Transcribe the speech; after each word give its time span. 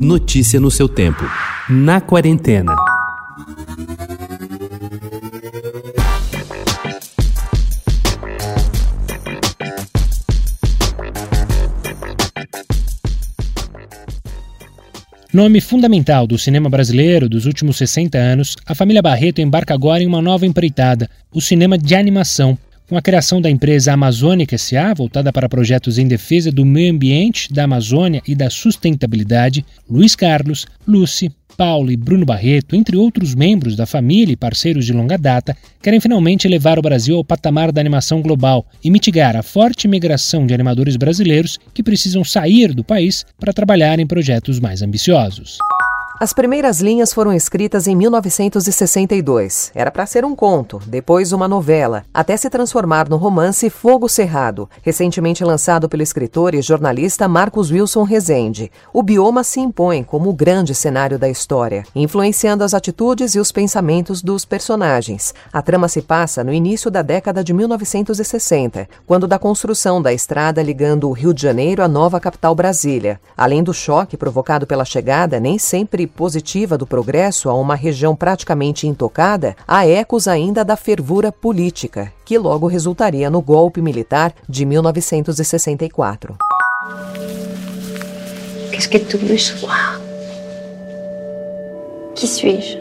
Notícia 0.00 0.58
no 0.58 0.72
seu 0.72 0.88
tempo. 0.88 1.22
Na 1.70 2.00
quarentena. 2.00 2.74
Nome 15.32 15.60
fundamental 15.60 16.26
do 16.26 16.36
cinema 16.36 16.68
brasileiro 16.68 17.28
dos 17.28 17.46
últimos 17.46 17.76
60 17.76 18.18
anos, 18.18 18.56
a 18.66 18.74
família 18.74 19.00
Barreto 19.00 19.40
embarca 19.40 19.74
agora 19.74 20.02
em 20.02 20.08
uma 20.08 20.20
nova 20.20 20.44
empreitada, 20.44 21.08
o 21.32 21.40
cinema 21.40 21.78
de 21.78 21.94
animação, 21.94 22.58
com 22.88 22.96
a 22.96 23.02
criação 23.02 23.40
da 23.40 23.50
empresa 23.50 23.92
Amazônica 23.92 24.56
SA, 24.58 24.92
voltada 24.94 25.32
para 25.32 25.48
projetos 25.48 25.98
em 25.98 26.06
defesa 26.06 26.50
do 26.52 26.64
meio 26.64 26.92
ambiente, 26.92 27.52
da 27.52 27.64
Amazônia 27.64 28.22
e 28.26 28.34
da 28.34 28.50
sustentabilidade, 28.50 29.64
Luiz 29.88 30.14
Carlos, 30.14 30.66
Lucy, 30.86 31.32
Paulo 31.56 31.90
e 31.90 31.96
Bruno 31.96 32.26
Barreto, 32.26 32.74
entre 32.74 32.96
outros 32.96 33.34
membros 33.34 33.76
da 33.76 33.86
família 33.86 34.32
e 34.32 34.36
parceiros 34.36 34.84
de 34.84 34.92
longa 34.92 35.16
data, 35.16 35.56
querem 35.80 36.00
finalmente 36.00 36.48
levar 36.48 36.78
o 36.78 36.82
Brasil 36.82 37.16
ao 37.16 37.24
patamar 37.24 37.70
da 37.70 37.80
animação 37.80 38.20
global 38.20 38.66
e 38.82 38.90
mitigar 38.90 39.36
a 39.36 39.42
forte 39.42 39.86
migração 39.86 40.46
de 40.46 40.54
animadores 40.54 40.96
brasileiros 40.96 41.58
que 41.72 41.82
precisam 41.82 42.24
sair 42.24 42.74
do 42.74 42.84
país 42.84 43.24
para 43.38 43.52
trabalhar 43.52 43.98
em 44.00 44.06
projetos 44.06 44.58
mais 44.58 44.82
ambiciosos. 44.82 45.58
As 46.20 46.32
primeiras 46.32 46.80
linhas 46.80 47.12
foram 47.12 47.32
escritas 47.32 47.88
em 47.88 47.96
1962. 47.96 49.72
Era 49.74 49.90
para 49.90 50.06
ser 50.06 50.24
um 50.24 50.34
conto, 50.36 50.80
depois 50.86 51.32
uma 51.32 51.48
novela, 51.48 52.04
até 52.14 52.36
se 52.36 52.48
transformar 52.48 53.08
no 53.08 53.16
romance 53.16 53.68
Fogo 53.68 54.08
Cerrado, 54.08 54.70
recentemente 54.80 55.44
lançado 55.44 55.88
pelo 55.88 56.04
escritor 56.04 56.54
e 56.54 56.62
jornalista 56.62 57.26
Marcos 57.26 57.72
Wilson 57.72 58.04
Rezende. 58.04 58.70
O 58.92 59.02
bioma 59.02 59.42
se 59.42 59.58
impõe 59.58 60.04
como 60.04 60.30
o 60.30 60.32
grande 60.32 60.72
cenário 60.72 61.18
da 61.18 61.28
história, 61.28 61.84
influenciando 61.96 62.62
as 62.62 62.74
atitudes 62.74 63.34
e 63.34 63.40
os 63.40 63.50
pensamentos 63.50 64.22
dos 64.22 64.44
personagens. 64.44 65.34
A 65.52 65.60
trama 65.60 65.88
se 65.88 66.00
passa 66.00 66.44
no 66.44 66.52
início 66.52 66.92
da 66.92 67.02
década 67.02 67.42
de 67.42 67.52
1960, 67.52 68.88
quando 69.04 69.26
da 69.26 69.38
construção 69.38 70.00
da 70.00 70.12
estrada 70.12 70.62
ligando 70.62 71.08
o 71.08 71.12
Rio 71.12 71.34
de 71.34 71.42
Janeiro 71.42 71.82
à 71.82 71.88
nova 71.88 72.20
capital 72.20 72.54
Brasília. 72.54 73.20
Além 73.36 73.64
do 73.64 73.74
choque 73.74 74.16
provocado 74.16 74.64
pela 74.64 74.84
chegada, 74.84 75.40
nem 75.40 75.58
sempre 75.58 76.03
positiva 76.06 76.76
do 76.76 76.86
progresso 76.86 77.48
a 77.48 77.54
uma 77.54 77.74
região 77.74 78.14
praticamente 78.16 78.86
intocada, 78.86 79.56
há 79.66 79.86
ecos 79.86 80.28
ainda 80.28 80.64
da 80.64 80.76
fervura 80.76 81.30
política, 81.30 82.12
que 82.24 82.38
logo 82.38 82.66
resultaria 82.66 83.30
no 83.30 83.40
golpe 83.40 83.80
militar 83.80 84.34
de 84.48 84.64
1964. 84.64 86.36
Qu'est-ce 88.70 88.88
que 88.88 88.98
tu 88.98 89.16
veux 89.18 89.38
savoir 89.38 90.00
Qui 92.14 92.26
suis-je 92.26 92.78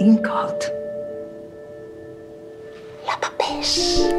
une 0.00 0.20
carte. 0.20 0.72
La 3.06 3.16
papesse. 3.20 4.09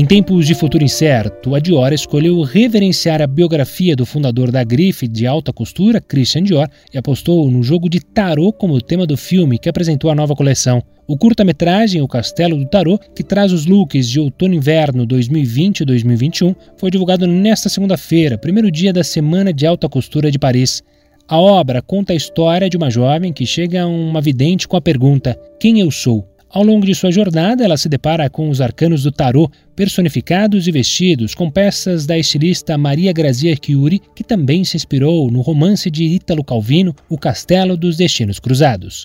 Em 0.00 0.06
tempos 0.06 0.46
de 0.46 0.54
futuro 0.54 0.82
incerto, 0.82 1.54
a 1.54 1.60
Dior 1.60 1.92
escolheu 1.92 2.40
reverenciar 2.40 3.20
a 3.20 3.26
biografia 3.26 3.94
do 3.94 4.06
fundador 4.06 4.50
da 4.50 4.64
grife 4.64 5.06
de 5.06 5.26
alta 5.26 5.52
costura, 5.52 6.00
Christian 6.00 6.42
Dior, 6.42 6.70
e 6.90 6.96
apostou 6.96 7.50
no 7.50 7.62
jogo 7.62 7.86
de 7.86 8.00
tarô 8.00 8.50
como 8.50 8.80
tema 8.80 9.06
do 9.06 9.14
filme 9.14 9.58
que 9.58 9.68
apresentou 9.68 10.10
a 10.10 10.14
nova 10.14 10.34
coleção. 10.34 10.82
O 11.06 11.18
curta-metragem 11.18 12.00
O 12.00 12.08
Castelo 12.08 12.56
do 12.56 12.64
Tarô, 12.64 12.98
que 13.14 13.22
traz 13.22 13.52
os 13.52 13.66
looks 13.66 14.08
de 14.08 14.18
outono-inverno 14.18 15.04
2020 15.04 15.80
e 15.80 15.84
2021, 15.84 16.54
foi 16.78 16.90
divulgado 16.90 17.26
nesta 17.26 17.68
segunda-feira, 17.68 18.38
primeiro 18.38 18.70
dia 18.70 18.94
da 18.94 19.04
Semana 19.04 19.52
de 19.52 19.66
Alta 19.66 19.86
Costura 19.86 20.30
de 20.30 20.38
Paris. 20.38 20.82
A 21.28 21.38
obra 21.38 21.82
conta 21.82 22.14
a 22.14 22.16
história 22.16 22.70
de 22.70 22.76
uma 22.78 22.90
jovem 22.90 23.34
que 23.34 23.44
chega 23.44 23.82
a 23.82 23.86
uma 23.86 24.22
vidente 24.22 24.66
com 24.66 24.78
a 24.78 24.80
pergunta: 24.80 25.38
Quem 25.60 25.78
eu 25.78 25.90
sou? 25.90 26.26
Ao 26.52 26.64
longo 26.64 26.84
de 26.84 26.96
sua 26.96 27.12
jornada, 27.12 27.64
ela 27.64 27.76
se 27.76 27.88
depara 27.88 28.28
com 28.28 28.50
os 28.50 28.60
arcanos 28.60 29.04
do 29.04 29.12
tarô, 29.12 29.48
personificados 29.76 30.66
e 30.66 30.72
vestidos 30.72 31.32
com 31.32 31.48
peças 31.48 32.06
da 32.06 32.18
estilista 32.18 32.76
Maria 32.76 33.12
Grazia 33.12 33.54
Chiuri, 33.54 34.02
que 34.16 34.24
também 34.24 34.64
se 34.64 34.76
inspirou 34.76 35.30
no 35.30 35.42
romance 35.42 35.88
de 35.88 36.02
Ítalo 36.02 36.42
Calvino, 36.42 36.92
O 37.08 37.16
Castelo 37.16 37.76
dos 37.76 37.96
Destinos 37.96 38.40
Cruzados. 38.40 39.04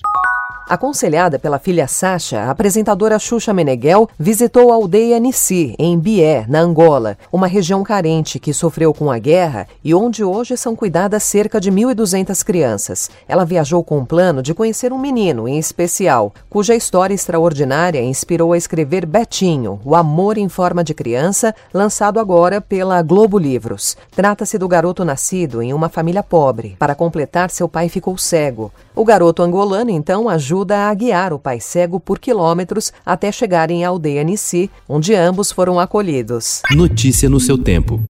Aconselhada 0.68 1.38
pela 1.38 1.60
filha 1.60 1.86
Sasha, 1.86 2.40
a 2.40 2.50
apresentadora 2.50 3.20
Xuxa 3.20 3.54
Meneghel 3.54 4.08
visitou 4.18 4.72
a 4.72 4.74
aldeia 4.74 5.16
Nissi, 5.20 5.76
em 5.78 5.96
Bié, 5.96 6.44
na 6.48 6.58
Angola, 6.58 7.16
uma 7.30 7.46
região 7.46 7.84
carente 7.84 8.40
que 8.40 8.52
sofreu 8.52 8.92
com 8.92 9.08
a 9.08 9.16
guerra 9.16 9.68
e 9.84 9.94
onde 9.94 10.24
hoje 10.24 10.56
são 10.56 10.74
cuidadas 10.74 11.22
cerca 11.22 11.60
de 11.60 11.70
1.200 11.70 12.42
crianças. 12.44 13.08
Ela 13.28 13.44
viajou 13.44 13.84
com 13.84 14.00
o 14.00 14.04
plano 14.04 14.42
de 14.42 14.52
conhecer 14.54 14.92
um 14.92 14.98
menino 14.98 15.46
em 15.46 15.56
especial, 15.56 16.34
cuja 16.50 16.74
história 16.74 17.14
extraordinária 17.14 18.02
inspirou 18.02 18.52
a 18.52 18.58
escrever 18.58 19.06
Betinho, 19.06 19.80
O 19.84 19.94
Amor 19.94 20.36
em 20.36 20.48
Forma 20.48 20.82
de 20.82 20.94
Criança, 20.94 21.54
lançado 21.72 22.18
agora 22.18 22.60
pela 22.60 23.00
Globo 23.02 23.38
Livros. 23.38 23.96
Trata-se 24.10 24.58
do 24.58 24.66
garoto 24.66 25.04
nascido 25.04 25.62
em 25.62 25.72
uma 25.72 25.88
família 25.88 26.24
pobre. 26.24 26.74
Para 26.76 26.96
completar, 26.96 27.50
seu 27.50 27.68
pai 27.68 27.88
ficou 27.88 28.18
cego. 28.18 28.72
O 28.96 29.04
garoto 29.04 29.42
angolano, 29.42 29.90
então, 29.90 30.28
ajuda 30.56 30.88
a 30.88 30.94
guiar 30.94 31.32
o 31.34 31.38
pai 31.38 31.60
cego 31.60 32.00
por 32.00 32.18
quilômetros 32.18 32.92
até 33.04 33.30
chegarem 33.30 33.84
à 33.84 33.88
aldeia 33.88 34.24
Nissi, 34.24 34.70
onde 34.88 35.14
ambos 35.14 35.52
foram 35.52 35.78
acolhidos. 35.78 36.62
Notícia 36.70 37.28
no 37.28 37.38
seu 37.38 37.58
tempo. 37.58 38.02